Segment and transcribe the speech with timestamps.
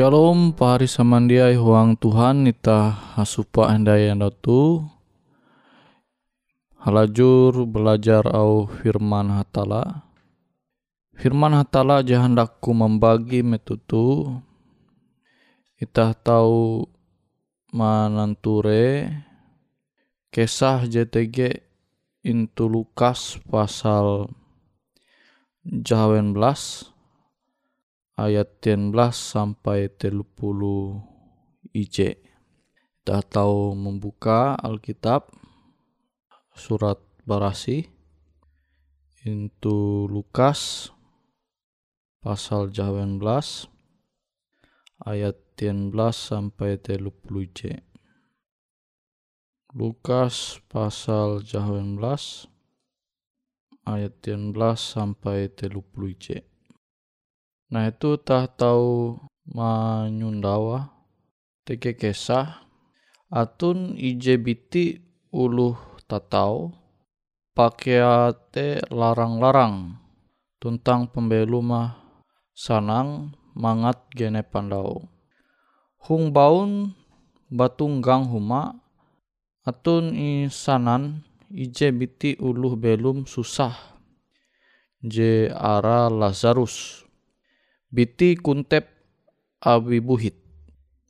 [0.00, 2.88] Shalom pari samandiai huang Tuhan nita
[3.20, 4.08] hasupa andai
[4.40, 4.80] tu
[6.80, 10.08] halajur belajar au firman hatala.
[11.20, 14.40] Firman hatala jahandakku membagi metutu.
[15.76, 16.88] Itah tahu
[17.68, 19.04] mananture.
[20.32, 21.60] Kisah JTG
[22.24, 24.32] intu Lukas pasal
[25.60, 26.89] jawen belas
[28.20, 30.28] ayat 11 sampai 30
[31.72, 32.20] IC.
[33.00, 35.32] Kita tahu membuka Alkitab
[36.52, 37.88] surat Barasi
[39.24, 40.92] itu Lukas
[42.20, 43.24] pasal 19
[45.08, 47.08] ayat 13 sampai 30
[47.56, 47.80] J.
[49.72, 51.96] Lukas pasal 18
[53.88, 55.80] ayat 13 sampai 30
[56.20, 56.49] J.
[57.70, 59.14] Nah itu tak tahu
[59.46, 60.90] menyundawa
[61.62, 62.66] teke kesah
[63.30, 64.98] atun ijebiti
[65.30, 65.78] uluh
[66.10, 66.74] tatau
[67.54, 69.94] pakeate larang-larang
[70.58, 71.94] tentang pembelu mah
[72.50, 75.06] sanang mangat gene pandau.
[76.10, 76.98] Hung baun
[77.46, 78.82] batunggang huma
[79.62, 80.10] atun
[80.50, 81.22] sanan
[81.54, 83.74] ije biti uluh belum susah
[85.02, 87.06] je ara Lazarus.
[87.90, 88.86] Biti kuntep
[89.58, 90.38] abi buhit.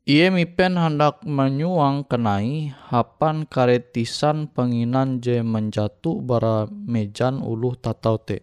[0.08, 8.40] Ie mipen hendak menyuang kenai hapan karetisan penginan je menjatu bara mejan uluh tatau te.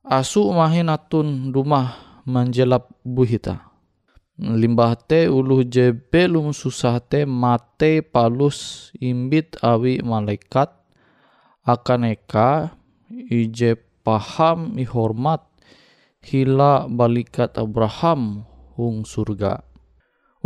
[0.00, 3.68] Asu mahin atun rumah menjelap buhita.
[4.40, 10.72] Limbah te uluh je belum susah te mate palus imbit awi malaikat
[11.68, 12.72] akan eka
[13.12, 15.55] ije paham ihormat
[16.26, 18.42] hila balikat Abraham
[18.74, 19.62] hung surga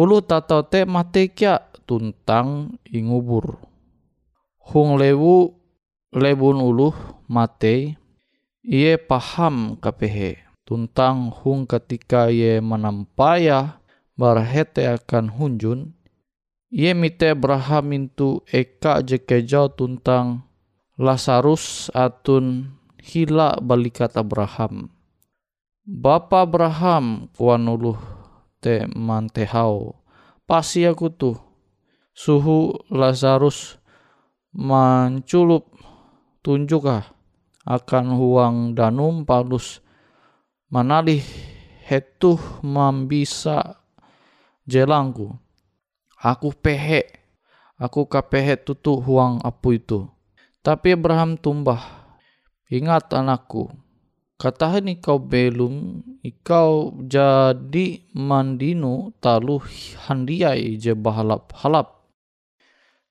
[0.00, 3.60] ulu tatau te mate kya tuntang ingubur.
[4.72, 5.52] Hung lewu
[6.16, 6.94] lebun ulu
[7.28, 8.00] mate
[8.64, 13.82] iye paham kapehe tuntang hung ketika ye menampaya
[14.16, 15.80] barhete akan hunjun
[16.72, 20.48] iye mite Abraham intu eka jekejau tuntang
[21.00, 24.99] Lazarus atun hila balikat Abraham.
[25.88, 27.96] Bapa Abraham kuan uluh
[28.60, 29.96] te mantehau.
[30.44, 31.36] Pasti aku tuh
[32.12, 33.80] suhu Lazarus
[34.52, 35.72] menculup
[36.44, 37.06] tunjuk ah
[37.64, 39.80] akan huang danum palus
[40.68, 41.24] manalih
[41.88, 43.80] hetuh mambisa
[44.68, 45.32] jelangku.
[46.20, 47.08] Aku pehe,
[47.80, 50.04] aku kapehe tutu huang apu itu.
[50.60, 51.80] Tapi Abraham tumbah,
[52.68, 53.72] ingat anakku,
[54.40, 59.60] katahan ikau belum ikau jadi mandinu talu
[60.08, 62.08] handiai je bahalap halap.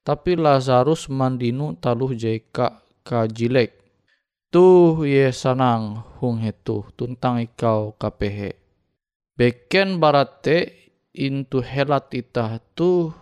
[0.01, 3.77] Tapi Lazarus mandinu taluh jeka kajilek.
[4.49, 8.57] Tuh ye sanang hung hetu tuntang ikau kapehe.
[9.37, 13.13] Beken barate intu helat itah tu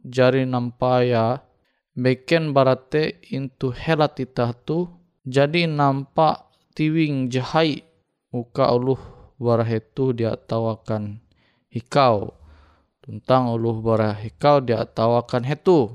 [0.00, 1.44] jari nampaya.
[1.92, 4.88] Beken barate intu helat itah tu
[5.28, 7.82] jadi nampak tiwing jahai
[8.30, 9.00] muka uluh
[9.40, 11.24] barahetu dia tawakan
[11.72, 12.36] hikau.
[13.00, 15.90] Tentang uluh barah hikau dia tawakan hetu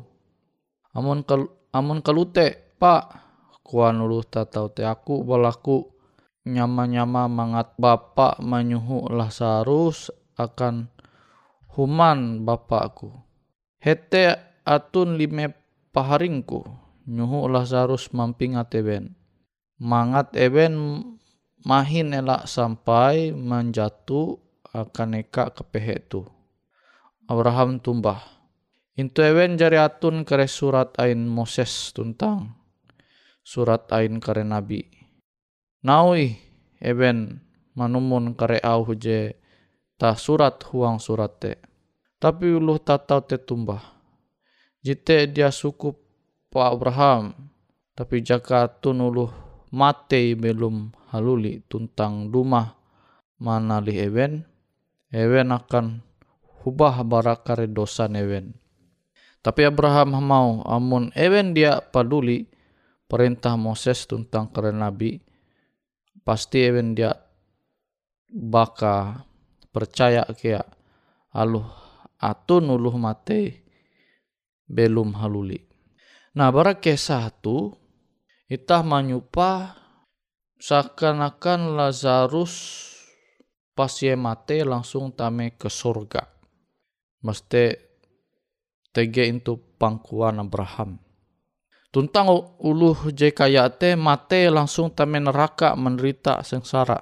[0.92, 3.14] amun kal amun kalute pak
[3.62, 5.92] kuan uluh tatau te aku balaku.
[6.46, 10.94] Nyama-nyama mangat bapak menyuhu Lazarus akan
[11.74, 13.10] human bapakku.
[13.82, 15.58] Hete atun lime
[15.90, 16.62] paharingku
[17.10, 19.18] nyuhu Lazarus mamping ateben
[19.82, 21.04] mangat eben
[21.66, 24.40] mahin elak sampai menjatuh
[24.76, 26.28] akan eka kepehe tu.
[27.26, 28.22] Abraham tumbah.
[28.96, 32.66] Intu ewen jari atun kare surat ain Moses tuntang
[33.46, 34.82] surat ain kare nabi.
[35.86, 36.34] Naui
[36.82, 37.38] eben
[37.78, 39.38] manumun kare au je
[40.02, 41.54] ta surat huang surat te.
[42.18, 43.86] Tapi uluh tatau te tumbah.
[44.82, 45.94] Jite dia suku
[46.50, 47.54] pa Abraham.
[47.96, 49.45] Tapi jaka atun uluh
[49.76, 52.80] mate belum haluli tuntang rumah
[53.36, 54.48] mana li ewen.
[55.12, 56.00] Ewen akan
[56.64, 58.56] hubah barakare dosa ewen.
[59.44, 62.48] Tapi Abraham mau amun ewen dia paduli
[63.06, 65.22] perintah Moses tentang kare nabi
[66.26, 67.14] pasti ewen dia
[68.34, 69.22] baka
[69.70, 70.66] percaya kia
[71.30, 71.70] aluh
[72.18, 73.62] atun uluh mate
[74.66, 75.62] belum haluli.
[76.34, 77.85] Nah barak kesah tu
[78.46, 79.74] Itah manyupa
[80.62, 82.54] seakan-akan Lazarus
[83.74, 86.30] pas ye mate langsung tame ke surga.
[87.26, 87.74] Mesti
[88.94, 91.02] tege itu pangkuan Abraham.
[91.90, 92.30] Tuntang
[92.62, 97.02] uluh je kaya te mate langsung tame neraka menderita sengsara.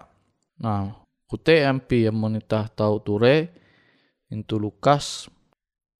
[0.63, 0.95] Nah,
[1.27, 3.51] kute MP yang monita tahu ture
[4.31, 5.27] itu Lukas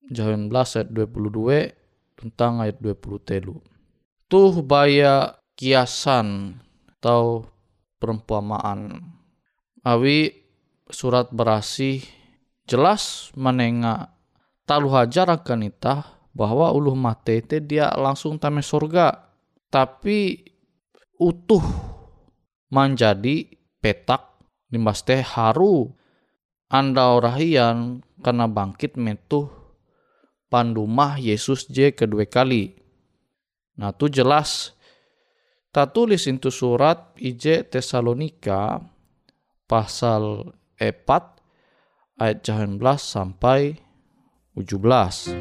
[0.08, 3.60] 19 ayat 22 tentang ayat 20 telu
[4.28, 6.58] tuh baya kiasan
[6.98, 7.48] atau
[8.00, 9.00] perumpamaan.
[9.84, 10.32] Awi
[10.88, 12.00] surat berasi
[12.64, 14.12] jelas menengah
[14.64, 19.30] talu hajar akan itah bahwa uluh mate te dia langsung tame surga.
[19.68, 20.40] Tapi
[21.20, 21.64] utuh
[22.70, 23.48] menjadi
[23.82, 24.40] petak
[24.70, 25.92] limbas teh haru
[26.74, 29.46] anda orahian karena bangkit metuh
[30.50, 32.83] pandumah Yesus je kedua kali.
[33.74, 34.74] Nah tu jelas
[35.74, 38.78] tak tulis itu surat IJ Tesalonika
[39.66, 43.82] pasal 4 ayat 19 sampai
[44.54, 45.34] 17.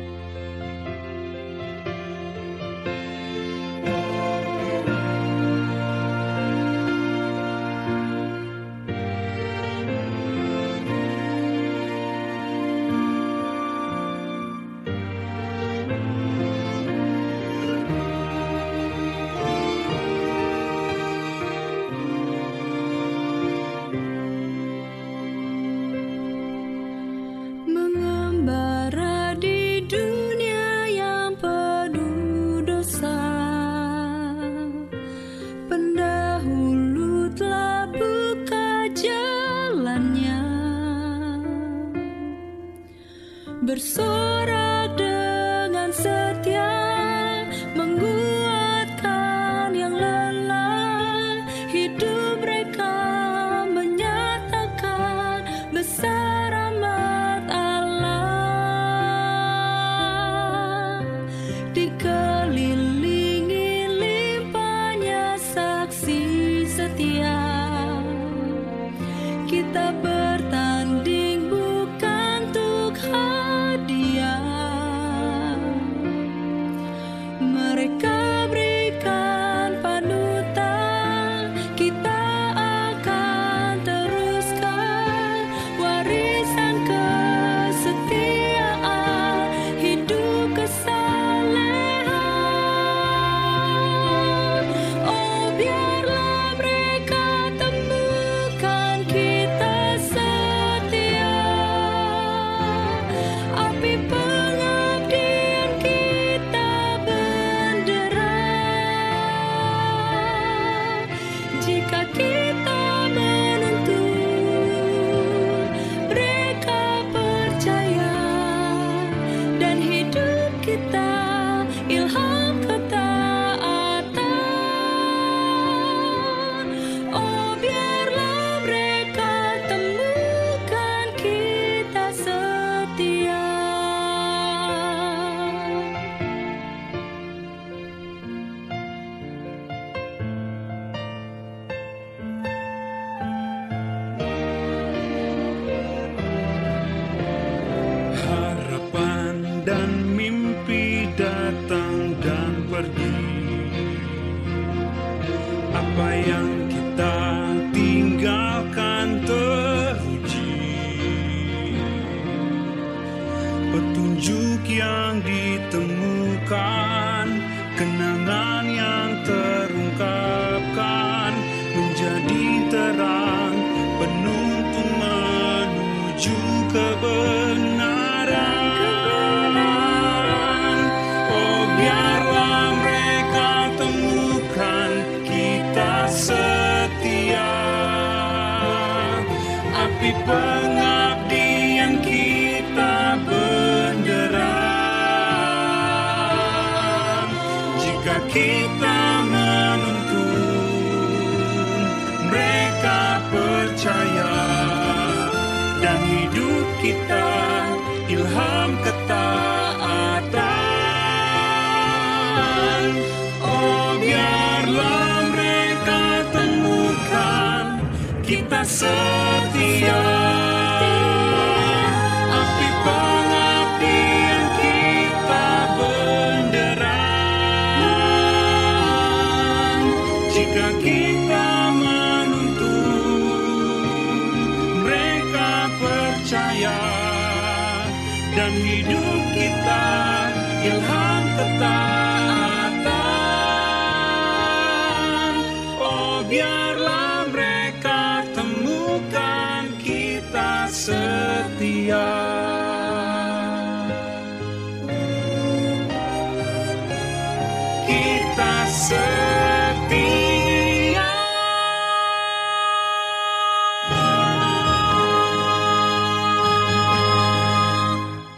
[152.74, 153.13] Kita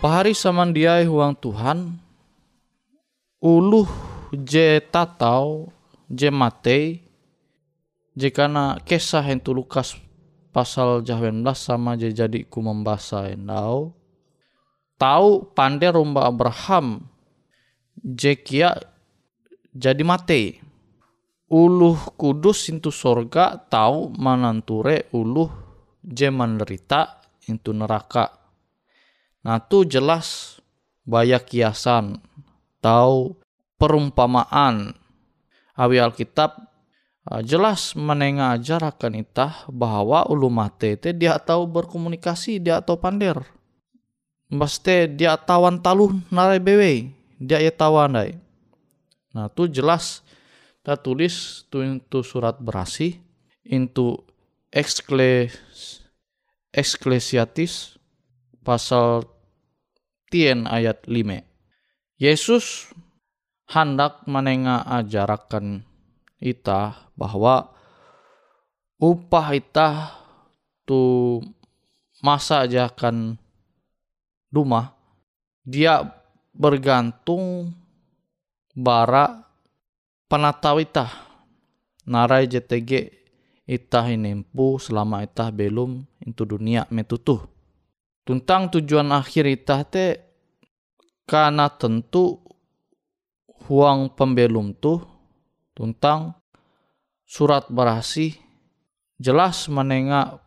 [0.06, 1.98] Pahari samandiai huang Tuhan
[3.42, 3.90] uluh
[4.32, 5.74] je tatau
[6.06, 7.02] je matei
[8.14, 10.05] jika na kisah yang Lukas
[10.56, 13.92] pasal jahwen belas sama jadi ku membasa endau
[14.96, 17.04] tahu pandai rumba Abraham
[18.00, 18.80] jekia
[19.76, 20.64] jadi mate
[21.52, 25.52] uluh kudus into sorga tahu mananture uluh
[26.06, 28.34] je menderita into neraka.
[29.46, 30.58] Nah tu jelas
[31.06, 32.18] baya kiasan
[32.82, 33.38] tahu
[33.78, 34.98] perumpamaan.
[35.76, 36.56] Awi Alkitab
[37.42, 43.42] jelas menengah akan itah bahwa ulu mate te dia tahu berkomunikasi dia tahu pander.
[44.54, 47.10] Mesti dia tawan taluh narai bewe
[47.42, 48.38] dia ya tawan dai.
[49.34, 50.22] Nah tu jelas
[50.86, 53.18] kita tulis tu itu surat berasi
[53.66, 54.22] into
[54.70, 56.06] ekskles
[56.76, 57.96] Ekklesiatis
[58.68, 59.24] pasal
[60.28, 62.92] tien ayat 5 Yesus
[63.72, 65.88] hendak menengah ajarakan
[66.46, 67.74] ita bahwa
[69.02, 70.14] upah ita
[70.86, 71.42] tu
[72.22, 73.42] masa aja akan
[74.54, 74.94] rumah
[75.66, 76.06] dia
[76.54, 77.74] bergantung
[78.78, 79.44] bara
[80.30, 81.10] penatau ita
[82.06, 83.10] narai JTG
[83.66, 87.42] itah inempu selama itah belum itu dunia metutuh
[88.22, 90.22] tentang tujuan akhir itah te
[91.26, 92.46] karena tentu
[93.66, 95.15] huang pembelum tuh
[95.76, 96.34] tentang
[97.28, 98.34] surat berasi
[99.20, 100.40] jelas menengah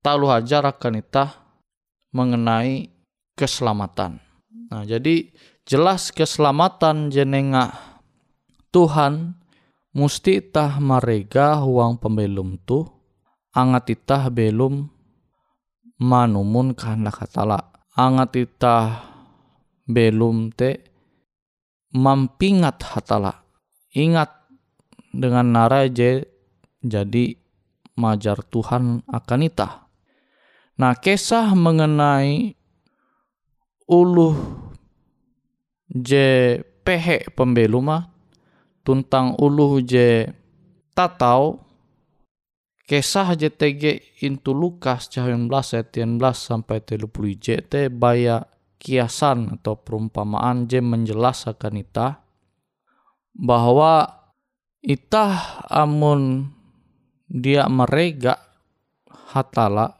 [0.00, 1.30] talu hajar akan itah
[2.14, 2.88] mengenai
[3.34, 4.22] keselamatan.
[4.70, 5.28] Nah, jadi
[5.68, 7.74] jelas keselamatan jenenga
[8.72, 9.36] Tuhan
[9.92, 12.86] musti itah marega huang pembelum tuh
[13.52, 14.86] angat itah belum
[15.98, 19.02] manumun kehendak hatala angat itah
[19.88, 20.84] belum te
[21.90, 23.42] mampingat hatala.
[23.96, 24.37] Ingat
[25.12, 26.28] dengan naraje
[26.84, 27.34] jadi
[27.98, 29.90] majar Tuhan akan ita.
[30.78, 32.54] Nah, kisah mengenai
[33.90, 34.36] uluh
[35.90, 38.12] je pehe pembeluma
[38.86, 40.28] tuntang uluh je
[40.92, 41.64] tatau
[42.88, 50.80] kisah JTG intu Lukas 19 ayat 11 sampai 30 JT baya kiasan atau perumpamaan je
[50.80, 52.22] menjelaskan ita
[53.34, 54.06] bahwa
[54.82, 56.54] ita amun
[57.28, 58.38] dia merega
[59.34, 59.98] hatala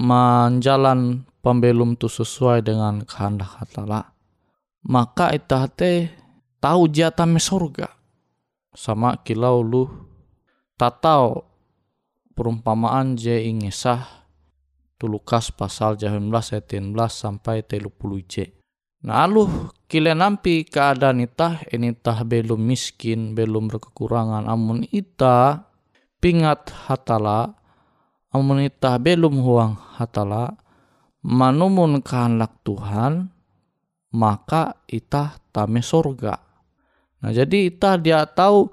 [0.00, 4.12] menjalan pembelum tu sesuai dengan kehendak hatala
[4.84, 6.10] maka ita te
[6.60, 7.88] tahu jatah surga
[8.76, 9.84] sama kilau lu
[10.76, 11.44] tatau
[12.36, 14.20] perumpamaan je ingesah
[15.00, 17.88] tu Lukas pasal 19 ayat 11 sampai 30
[18.28, 18.59] c.
[19.00, 25.64] Aluh kile nampi keadaan itah ini tah belum miskin belum berkekurangan amun ita
[26.20, 27.56] pingat hatala
[28.28, 30.52] amun ita belum huang hatala
[31.24, 33.32] manumun kehendak Tuhan
[34.12, 36.36] maka ita tame sorga.
[37.24, 38.68] Nah jadi ita dia tahu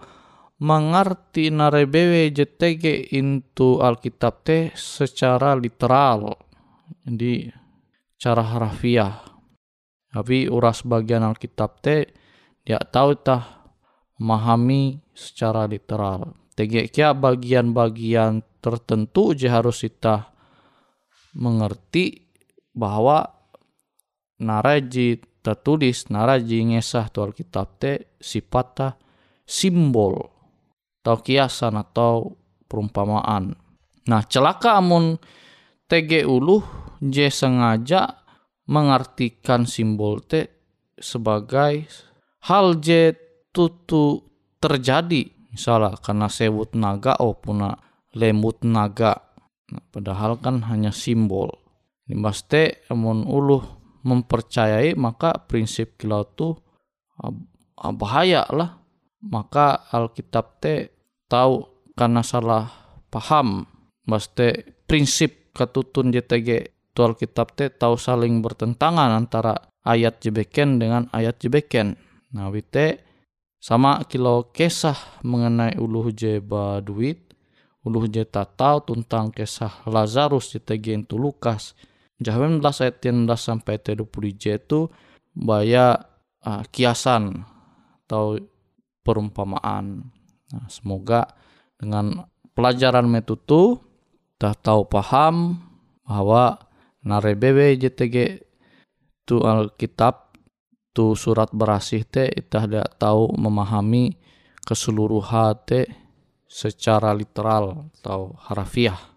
[0.58, 6.36] mengerti narebewe JTG into Alkitab teh secara literal.
[7.06, 7.48] Jadi
[8.18, 9.27] cara harafiah.
[10.18, 12.10] Tapi uras bagian Alkitab teh
[12.66, 13.70] dia tahu tah
[14.18, 16.34] memahami secara literal.
[16.58, 20.34] TG kia bagian-bagian tertentu je harus kita
[21.38, 22.34] mengerti
[22.74, 23.30] bahwa
[24.42, 28.98] naraji tertulis naraji ngesah tu Alkitab teh sifatnya
[29.46, 30.18] simbol
[31.06, 32.34] atau kiasan atau
[32.66, 33.54] perumpamaan.
[34.10, 35.22] Nah, celaka amun
[35.86, 36.66] TG uluh
[37.06, 38.27] J sengaja
[38.68, 40.48] mengartikan simbol T
[41.00, 41.88] sebagai
[42.46, 43.16] hal J
[43.56, 44.22] tutu
[44.60, 45.34] terjadi.
[45.50, 47.74] Misalnya karena sewut naga oh puna
[48.14, 49.18] lemut naga.
[49.74, 51.50] Nah, padahal kan hanya simbol.
[52.08, 53.64] Ini pasti amun uluh
[54.08, 56.56] mempercayai maka prinsip kilau tu
[57.20, 58.80] ah, bahaya lah.
[59.18, 60.94] Maka Alkitab te
[61.26, 61.66] tahu
[61.98, 62.70] karena salah
[63.10, 63.66] paham.
[64.08, 69.54] Mesti prinsip ketutun JTG tual kitab te tahu saling bertentangan antara
[69.86, 71.94] ayat jebeken dengan ayat jebeken.
[72.34, 73.06] Nah wite
[73.62, 76.42] sama kilo kisah mengenai uluh je
[76.82, 77.22] duit
[77.86, 81.78] uluh je tahu tentang kisah Lazarus JTG itu Lukas.
[82.18, 84.02] Jahem belas ayat 11 sampai 20
[84.42, 84.90] J itu
[85.38, 86.02] baya
[86.42, 87.46] uh, kiasan
[88.10, 88.42] atau
[89.06, 90.10] perumpamaan.
[90.50, 91.38] Nah, semoga
[91.78, 92.26] dengan
[92.58, 93.78] pelajaran metutu
[94.42, 95.62] dah tahu paham
[96.02, 96.67] bahwa
[97.04, 98.42] narebebe JTG
[99.28, 100.34] tu Alkitab
[100.96, 104.18] tu surat berasih te itah tidak tahu memahami
[104.66, 105.86] keseluruhan te
[106.48, 109.17] secara literal atau harafiah.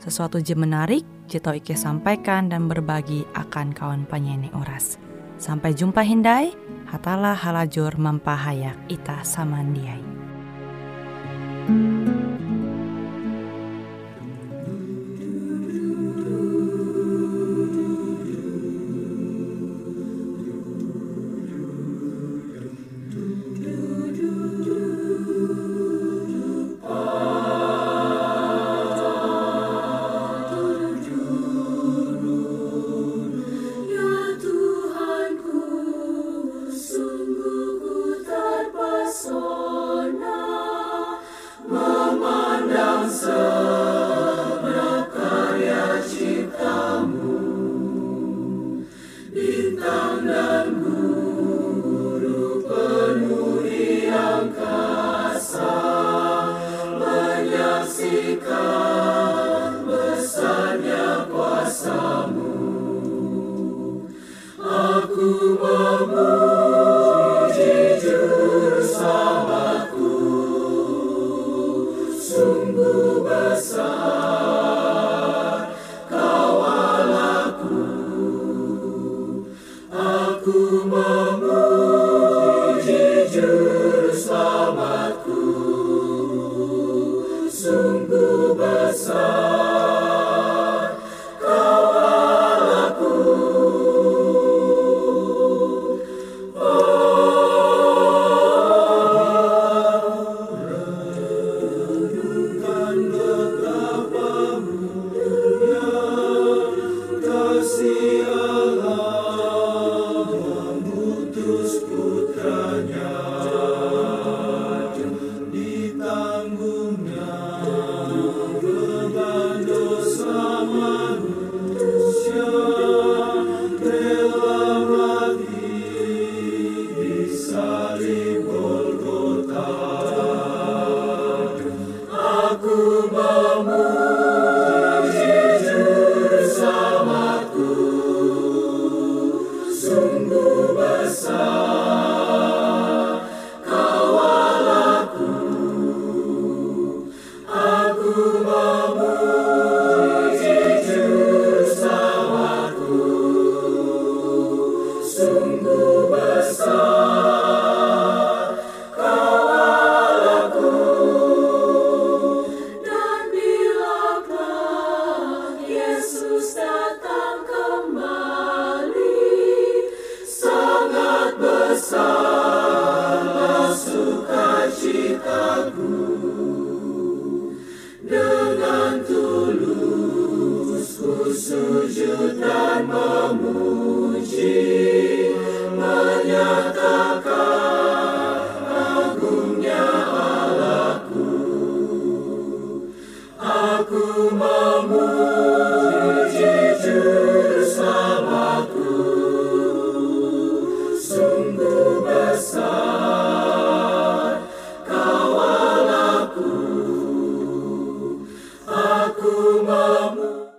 [0.00, 5.00] sesuatu je menarik, Jito Ike sampaikan dan berbagi akan kawan penyanyi oras.
[5.38, 6.54] Sampai jumpa Hindai,
[6.88, 10.02] hatalah halajur mempahayak ita samandiai.
[11.64, 12.23] thank you